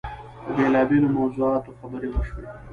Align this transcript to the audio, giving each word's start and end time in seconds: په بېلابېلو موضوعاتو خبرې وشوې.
په 0.43 0.49
بېلابېلو 0.57 1.15
موضوعاتو 1.17 1.77
خبرې 1.79 2.07
وشوې. 2.11 2.43